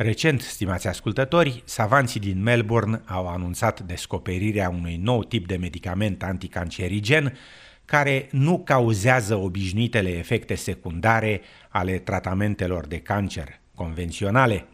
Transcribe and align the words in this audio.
Recent, 0.00 0.40
stimați 0.40 0.88
ascultători, 0.88 1.62
savanții 1.64 2.20
din 2.20 2.42
Melbourne 2.42 3.00
au 3.04 3.28
anunțat 3.28 3.80
descoperirea 3.80 4.68
unui 4.68 4.96
nou 5.02 5.24
tip 5.24 5.46
de 5.46 5.56
medicament 5.56 6.22
anticancerigen 6.22 7.36
care 7.84 8.28
nu 8.30 8.58
cauzează 8.58 9.34
obișnuitele 9.34 10.08
efecte 10.08 10.54
secundare 10.54 11.40
ale 11.68 11.98
tratamentelor 11.98 12.86
de 12.86 12.98
cancer 12.98 13.60
convenționale. 13.74 14.66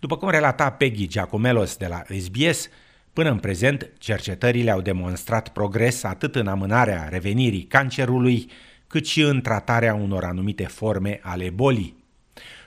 După 0.00 0.16
cum 0.16 0.30
relata 0.30 0.70
Peggy 0.70 1.06
Giacomelos 1.06 1.76
de 1.76 1.86
la 1.86 2.02
SBS, 2.18 2.68
până 3.12 3.30
în 3.30 3.38
prezent, 3.38 3.90
cercetările 3.98 4.70
au 4.70 4.80
demonstrat 4.80 5.48
progres 5.48 6.02
atât 6.02 6.34
în 6.34 6.46
amânarea 6.46 7.08
revenirii 7.10 7.62
cancerului, 7.62 8.50
cât 8.86 9.06
și 9.06 9.20
în 9.20 9.40
tratarea 9.40 9.94
unor 9.94 10.24
anumite 10.24 10.64
forme 10.64 11.20
ale 11.22 11.50
bolii. 11.50 11.99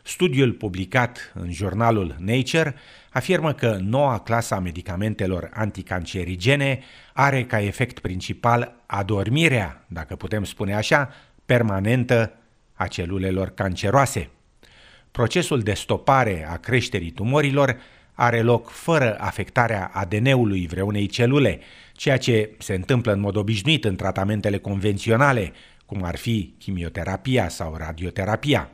Studiul 0.06 0.52
publicat 0.52 1.32
în 1.34 1.52
jurnalul 1.52 2.16
Nature 2.20 2.76
afirmă 3.12 3.54
că 3.54 3.78
noua 3.82 4.20
clasă 4.20 4.54
a 4.56 4.60
medicamentelor 4.60 5.50
anticancerigene 5.54 6.80
are 7.14 7.46
ca 7.46 7.62
efect 7.62 8.00
principal 8.00 8.76
adormirea, 8.86 9.86
dacă 9.88 10.16
putem 10.16 10.44
spune 10.44 10.76
așa, 10.76 11.10
permanentă 11.46 12.34
a 12.74 12.88
celulelor 12.88 13.50
canceroase. 13.50 14.30
Procesul 15.12 15.60
de 15.60 15.74
stopare 15.74 16.48
a 16.50 16.58
creșterii 16.58 17.12
tumorilor 17.12 17.78
are 18.14 18.42
loc 18.42 18.70
fără 18.70 19.18
afectarea 19.20 19.92
ADN-ului 19.94 20.68
vreunei 20.68 21.08
celule, 21.08 21.60
ceea 21.94 22.18
ce 22.18 22.50
se 22.58 22.74
întâmplă 22.74 23.14
în 23.14 23.20
mod 23.20 23.36
obișnuit 23.36 23.86
în 23.86 23.96
tratamentele 23.96 24.58
convenționale, 24.58 25.52
cum 25.86 26.04
ar 26.04 26.16
fi 26.16 26.54
chimioterapia 26.58 27.50
sau 27.50 27.76
radioterapia. 27.78 28.70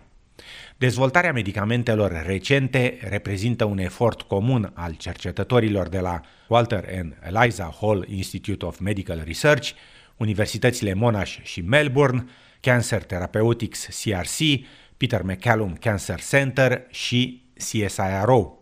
Dezvoltarea 0.77 1.31
medicamentelor 1.31 2.23
recente 2.25 2.97
reprezintă 3.01 3.65
un 3.65 3.77
efort 3.77 4.21
comun 4.21 4.71
al 4.73 4.93
cercetătorilor 4.93 5.89
de 5.89 5.99
la 5.99 6.21
Walter 6.47 6.85
and 6.97 7.17
Eliza 7.27 7.75
Hall 7.81 8.05
Institute 8.09 8.65
of 8.65 8.79
Medical 8.79 9.21
Research, 9.25 9.69
universitățile 10.17 10.93
Monash 10.93 11.37
și 11.43 11.61
Melbourne, 11.61 12.25
Cancer 12.59 13.03
Therapeutics 13.03 13.85
CRC, 14.03 14.65
Peter 14.97 15.21
McCallum 15.21 15.73
Cancer 15.79 16.19
Center 16.29 16.85
și 16.89 17.43
CSIRO. 17.53 18.53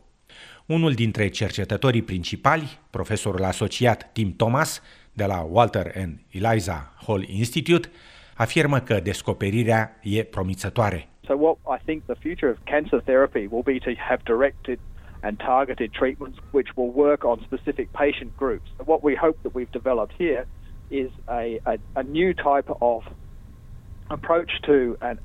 Unul 0.65 0.93
dintre 0.93 1.27
cercetătorii 1.29 2.01
principali, 2.01 2.79
profesorul 2.89 3.43
asociat 3.43 4.09
Tim 4.13 4.33
Thomas 4.35 4.81
de 5.13 5.25
la 5.25 5.39
Walter 5.39 5.93
and 5.97 6.19
Eliza 6.29 6.93
Hall 7.05 7.25
Institute, 7.29 7.89
afirmă 8.35 8.79
că 8.79 8.99
descoperirea 8.99 9.99
e 10.03 10.23
promițătoare. 10.23 11.09
So 11.27 11.35
what 11.35 11.57
I 11.69 11.77
think 11.77 12.07
the 12.07 12.15
future 12.15 12.49
of 12.49 12.65
cancer 12.65 13.01
therapy 13.01 13.47
will 13.47 13.63
be 13.63 13.79
to 13.81 13.93
have 13.95 14.23
directed 14.25 14.79
and 15.23 15.39
targeted 15.39 15.93
treatments 15.93 16.39
which 16.51 16.69
will 16.77 16.91
work 16.91 17.25
on 17.25 17.43
specific 17.43 17.91
patient 17.91 18.37
groups. 18.37 18.69
What 18.85 19.03
we 19.03 19.15
hope 19.15 19.41
that 19.43 19.53
we've 19.53 19.71
developed 19.71 20.13
here 20.17 20.45
is 20.89 21.11
a, 21.29 21.59
a, 21.65 21.77
a 21.95 22.03
new 22.03 22.33
type 22.33 22.69
of 22.81 23.03
approach 24.09 24.51
to 24.65 24.97
and, 25.01 25.19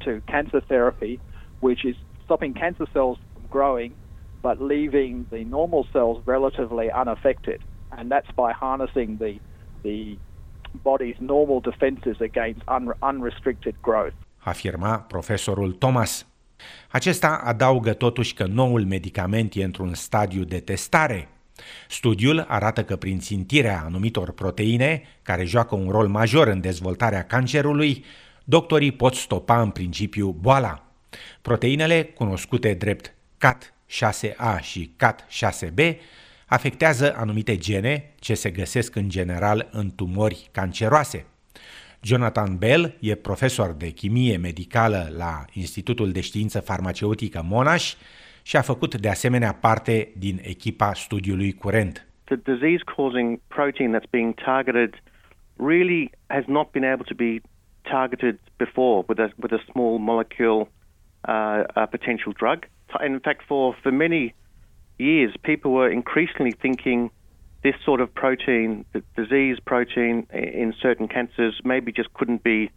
to 0.00 0.20
cancer 0.28 0.60
therapy, 0.60 1.20
which 1.60 1.84
is 1.84 1.94
stopping 2.24 2.54
cancer 2.54 2.86
cells 2.92 3.18
from 3.34 3.44
growing, 3.48 3.94
but 4.42 4.60
leaving 4.60 5.26
the 5.30 5.44
normal 5.44 5.86
cells 5.92 6.22
relatively 6.26 6.90
unaffected, 6.90 7.62
and 7.92 8.10
that's 8.10 8.30
by 8.32 8.52
harnessing 8.52 9.18
the 9.18 9.38
the 9.84 10.18
body's 10.82 11.14
normal 11.20 11.60
defenses 11.60 12.16
against 12.20 12.60
un, 12.66 12.92
unrestricted 13.02 13.80
growth. 13.80 14.12
Afirma 14.46 14.98
profesorul 14.98 15.72
Thomas. 15.72 16.26
Acesta 16.90 17.40
adaugă 17.44 17.92
totuși 17.92 18.34
că 18.34 18.44
noul 18.44 18.84
medicament 18.84 19.54
e 19.54 19.64
într-un 19.64 19.94
stadiu 19.94 20.44
de 20.44 20.60
testare. 20.60 21.28
Studiul 21.88 22.44
arată 22.48 22.84
că 22.84 22.96
prin 22.96 23.18
țintirea 23.18 23.82
anumitor 23.84 24.32
proteine, 24.32 25.02
care 25.22 25.44
joacă 25.44 25.74
un 25.74 25.90
rol 25.90 26.08
major 26.08 26.46
în 26.46 26.60
dezvoltarea 26.60 27.24
cancerului, 27.24 28.04
doctorii 28.44 28.92
pot 28.92 29.14
stopa 29.14 29.60
în 29.60 29.70
principiu 29.70 30.30
boala. 30.40 30.86
Proteinele, 31.42 32.04
cunoscute 32.04 32.74
drept 32.74 33.14
CAT6A 33.46 34.60
și 34.60 34.90
CAT6B, 35.04 35.96
afectează 36.46 37.14
anumite 37.16 37.56
gene 37.56 38.14
ce 38.18 38.34
se 38.34 38.50
găsesc 38.50 38.94
în 38.94 39.08
general 39.08 39.68
în 39.70 39.90
tumori 39.90 40.48
canceroase. 40.52 41.26
Jonathan 42.08 42.56
Bell 42.58 42.94
e 43.00 43.14
profesor 43.14 43.72
de 43.72 43.90
chimie 43.90 44.36
medicală 44.36 45.08
la 45.16 45.44
Institutul 45.52 46.12
de 46.12 46.20
Știință 46.20 46.60
Farmaceutică 46.60 47.42
Monash 47.44 47.92
și 48.42 48.56
a 48.56 48.60
făcut 48.60 48.94
de 48.94 49.08
asemenea 49.08 49.52
parte 49.52 50.12
din 50.16 50.40
echipa 50.42 50.92
studiului 50.92 51.52
curent. 51.52 52.06
The 52.24 52.36
disease 52.36 52.82
causing 52.96 53.40
protein 53.48 53.90
that's 53.96 54.10
being 54.10 54.34
targeted 54.34 55.02
really 55.56 56.10
has 56.26 56.44
not 56.46 56.70
been 56.70 56.84
able 56.84 57.04
to 57.04 57.14
be 57.14 57.40
targeted 57.82 58.38
before 58.56 59.04
with 59.08 59.20
a 59.20 59.28
with 59.42 59.52
a 59.52 59.62
small 59.70 59.98
molecule 59.98 60.60
uh, 61.28 61.82
a 61.82 61.86
potential 61.96 62.32
drug. 62.42 62.58
In 63.06 63.18
fact, 63.18 63.42
for 63.46 63.76
for 63.82 63.92
many 63.92 64.34
years, 64.96 65.32
people 65.42 65.70
were 65.78 65.90
increasingly 65.92 66.54
thinking 66.64 67.10
this 67.66 67.74
sort 67.84 68.00
of 68.00 68.14
protein, 68.14 68.84
the 68.92 69.02
disease 69.16 69.58
protein 69.58 70.24
in 70.32 70.72
certain 70.80 71.08
cancers, 71.08 71.60
maybe 71.64 71.90
just 71.90 72.12
couldn't 72.14 72.44
be 72.44 72.70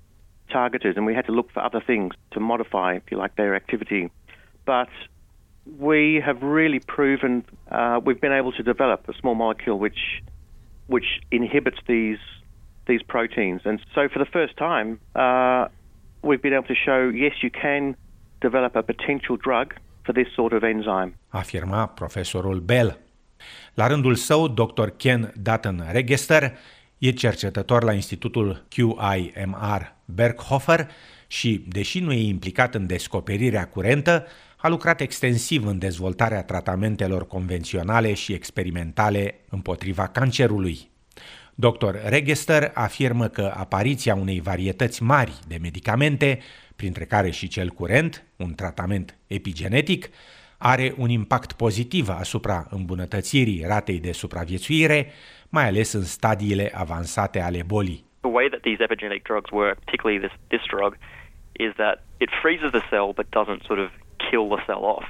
targeted, 0.51 0.97
and 0.97 1.05
we 1.05 1.13
had 1.13 1.27
to 1.27 1.31
look 1.31 1.51
for 1.51 1.61
other 1.63 1.79
things 1.79 2.15
to 2.31 2.39
modify, 2.39 2.95
if 2.95 3.03
you 3.11 3.17
like, 3.17 3.35
their 3.35 3.53
activity. 3.53 4.09
But 4.65 4.89
we 5.77 6.19
have 6.25 6.41
really 6.41 6.79
proven 6.79 7.45
uh, 7.69 7.99
we've 8.03 8.19
been 8.19 8.31
able 8.31 8.51
to 8.53 8.63
develop 8.63 9.07
a 9.07 9.13
small 9.21 9.35
molecule 9.35 9.77
which 9.77 10.01
which 10.87 11.09
inhibits 11.29 11.77
these 11.87 12.23
these 12.87 13.03
proteins, 13.03 13.61
and 13.65 13.79
so 13.93 14.09
for 14.11 14.17
the 14.17 14.31
first 14.37 14.57
time, 14.57 14.99
uh, 15.13 15.67
we've 16.23 16.41
been 16.41 16.53
able 16.53 16.69
to 16.75 16.79
show 16.87 17.09
yes, 17.09 17.33
you 17.43 17.51
can 17.51 17.95
develop 18.41 18.75
a 18.75 18.81
potential 18.81 19.37
drug 19.37 19.75
for 20.03 20.13
this 20.13 20.29
sort 20.35 20.53
of 20.53 20.63
enzyme. 20.63 21.13
Afirma 21.31 21.95
profesorul 21.95 22.59
Baell. 22.65 22.91
La 23.73 23.87
rândul 23.87 24.15
său, 24.15 24.47
dr. 24.47 24.87
Ken 24.87 25.33
Dutton 25.41 25.85
Register 25.91 26.57
e 26.97 27.11
cercetător 27.11 27.83
la 27.83 27.93
Institutul 27.93 28.65
QIMR 28.69 29.95
Berghofer 30.05 30.89
și, 31.27 31.63
deși 31.67 31.99
nu 31.99 32.11
e 32.11 32.27
implicat 32.27 32.75
în 32.75 32.87
descoperirea 32.87 33.67
curentă, 33.67 34.25
a 34.57 34.67
lucrat 34.67 35.01
extensiv 35.01 35.65
în 35.65 35.77
dezvoltarea 35.77 36.43
tratamentelor 36.43 37.27
convenționale 37.27 38.13
și 38.13 38.33
experimentale 38.33 39.35
împotriva 39.49 40.07
cancerului. 40.07 40.89
Dr. 41.55 41.95
Register 42.05 42.71
afirmă 42.73 43.27
că 43.27 43.53
apariția 43.55 44.15
unei 44.15 44.39
varietăți 44.39 45.03
mari 45.03 45.33
de 45.47 45.57
medicamente, 45.61 46.39
printre 46.75 47.05
care 47.05 47.29
și 47.29 47.47
cel 47.47 47.69
curent, 47.69 48.23
un 48.35 48.53
tratament 48.55 49.17
epigenetic, 49.27 50.09
are 50.59 50.93
un 50.97 51.09
impact 51.09 51.53
pozitiv 51.53 52.09
asupra 52.09 52.67
îmbunătățirii 52.69 53.63
ratei 53.67 53.99
de 53.99 54.11
supraviețuire, 54.11 55.07
mai 55.49 55.65
ales 55.67 55.93
în 55.93 56.03
stadiile 56.03 56.71
avansate 56.73 57.41
ale 57.41 57.61
bolii. 57.65 58.05
The 58.21 58.31
way 58.31 58.47
that 58.49 58.61
these 58.61 58.83
epigenetic 58.83 59.23
drugs 59.23 59.51
work, 59.51 59.77
particularly 59.85 60.19
this, 60.27 60.35
this 60.47 60.65
drug, 60.75 60.97
is 61.51 61.71
that 61.75 62.03
it 62.17 62.29
freezes 62.41 62.71
the 62.71 62.83
cell 62.89 63.09
but 63.15 63.27
doesn't 63.29 63.63
sort 63.69 63.79
of 63.79 63.89
kill 64.29 64.45
the 64.55 64.61
cell 64.67 64.83
off. 64.95 65.07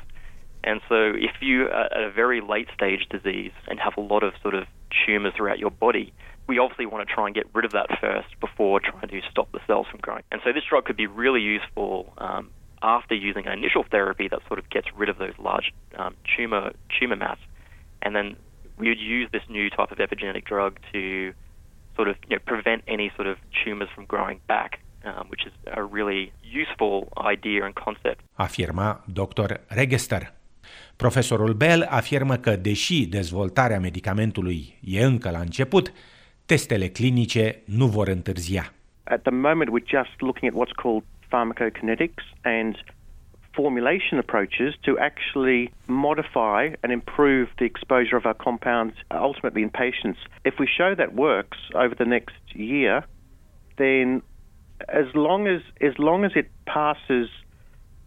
And 0.70 0.82
so 0.90 0.98
if 1.30 1.36
you 1.42 1.58
are 1.80 1.90
at 1.98 2.04
a 2.10 2.12
very 2.12 2.42
late 2.42 2.70
stage 2.78 3.04
disease 3.16 3.56
and 3.68 3.80
have 3.80 3.96
a 3.98 4.06
lot 4.14 4.24
of 4.24 4.34
sort 4.42 4.56
of 4.60 4.64
tumors 5.06 5.34
throughout 5.36 5.60
your 5.60 5.72
body, 5.72 6.14
we 6.48 6.60
obviously 6.60 6.86
want 6.86 7.08
to 7.08 7.14
try 7.14 7.26
and 7.28 7.34
get 7.36 7.48
rid 7.54 7.66
of 7.66 7.72
that 7.72 7.90
first 8.02 8.30
before 8.40 8.80
trying 8.80 9.08
to 9.08 9.22
stop 9.32 9.52
the 9.52 9.62
cells 9.68 9.88
from 9.92 10.00
growing. 10.02 10.24
And 10.32 10.42
so 10.44 10.52
this 10.52 10.66
drug 10.70 10.86
could 10.86 10.98
be 10.98 11.08
really 11.08 11.42
useful 11.42 12.14
um, 12.18 12.50
after 12.82 13.16
using 13.16 13.46
an 13.48 13.54
initial 13.54 13.84
therapy 13.84 14.28
that 14.28 14.40
sort 14.48 14.60
of 14.60 14.70
gets 14.70 14.88
rid 14.96 15.10
of 15.10 15.18
those 15.18 15.34
large 15.38 15.74
um, 15.98 16.16
tumor 16.36 16.72
tumor 17.00 17.16
mass, 17.16 17.38
and 18.02 18.16
then 18.16 18.36
we 18.78 18.88
would 18.88 19.00
use 19.00 19.30
this 19.32 19.44
new 19.50 19.70
type 19.70 19.92
of 19.92 19.98
epigenetic 19.98 20.46
drug 20.46 20.80
to 20.94 21.34
sort 21.96 22.08
of 22.08 22.16
you 22.30 22.36
know, 22.36 22.42
prevent 22.46 22.84
any 22.88 23.12
sort 23.16 23.28
of 23.28 23.38
tumors 23.64 23.90
from 23.94 24.06
growing 24.06 24.40
back, 24.48 24.80
um, 25.06 25.28
which 25.32 25.46
is 25.46 25.54
a 25.82 25.84
really 25.84 26.32
useful 26.42 27.10
idea 27.34 27.66
and 27.66 27.74
concept. 27.86 28.22
Afirma 28.36 29.04
Dr. 29.06 29.60
Regester. 29.68 30.34
Profesorul 30.96 31.54
Baell 31.54 31.88
afirmă 31.90 32.36
că, 32.36 32.56
deși 32.56 33.06
dezvoltarea 33.06 33.80
medicamentului 33.80 34.78
e 34.82 35.04
încă 35.04 35.30
la 35.30 35.40
început, 35.40 35.94
testele 36.46 36.88
clinice 36.88 37.62
nu 37.66 37.86
vor 37.88 38.08
întârzia. 38.08 38.74
At 39.04 39.22
the 39.22 39.32
moment 39.32 39.70
we're 39.70 39.90
just 39.90 40.22
looking 40.22 40.52
at 40.52 40.58
what's 40.60 40.76
called 40.82 41.04
pharmacokinetics 41.32 42.24
and 42.44 42.78
formulation 43.56 44.20
approaches 44.20 44.74
to 44.84 44.98
actually 45.00 45.72
modify 45.88 46.70
and 46.84 46.92
improve 46.92 47.50
the 47.58 47.66
exposure 47.66 48.16
of 48.16 48.26
our 48.26 48.34
compounds 48.34 48.96
ultimately 49.12 49.64
in 49.64 49.70
patients. 49.70 50.20
If 50.46 50.56
we 50.60 50.68
show 50.68 50.96
that 50.96 51.14
works 51.14 51.58
over 51.76 51.96
the 51.96 52.06
next 52.06 52.36
year, 52.54 53.04
then 53.78 54.22
as 54.88 55.06
long 55.14 55.48
as 55.48 55.62
as 55.82 55.98
long 55.98 56.24
as 56.24 56.32
it 56.36 56.50
passes 56.66 57.28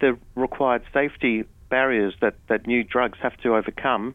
the 0.00 0.16
required 0.34 0.82
safety 0.92 1.44
barriers 1.68 2.14
that, 2.20 2.34
that 2.48 2.66
new 2.66 2.82
drugs 2.82 3.18
have 3.22 3.36
to 3.38 3.54
overcome, 3.54 4.14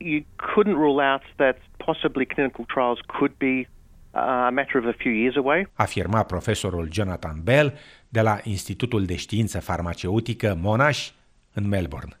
you 0.00 0.24
couldn't 0.38 0.76
rule 0.76 1.00
out 1.00 1.22
that 1.38 1.58
possibly 1.78 2.24
clinical 2.26 2.64
trials 2.66 3.00
could 3.08 3.38
be 3.38 3.66
uh, 4.14 4.48
a 4.48 4.52
matter 4.52 4.78
of 4.78 4.86
a 4.86 4.92
few 4.92 5.12
years 5.12 5.36
away. 5.36 5.66
Afirma 5.78 6.26
profesorul 6.26 6.88
Jonathan 6.88 7.42
Baell 7.42 7.70
de 8.08 8.20
la 8.20 8.40
Institutul 8.44 9.04
de 9.04 9.16
Știință 9.16 9.60
Farmaceutică 9.60 10.58
Monash 10.60 11.08
în 11.52 11.68
Melbourne. 11.68 12.20